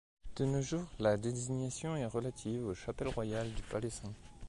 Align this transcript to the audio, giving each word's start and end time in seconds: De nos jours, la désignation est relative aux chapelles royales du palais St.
De 0.35 0.45
nos 0.47 0.63
jours, 0.65 0.87
la 0.97 1.15
désignation 1.15 1.95
est 1.95 2.07
relative 2.07 2.65
aux 2.65 2.73
chapelles 2.73 3.09
royales 3.09 3.53
du 3.53 3.61
palais 3.61 3.91
St. 3.91 4.01